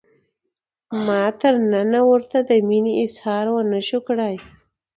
[1.05, 4.35] ما تر ننه ورته د مینې اظهار ونشو کړای.